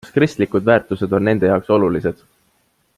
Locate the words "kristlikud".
0.13-0.69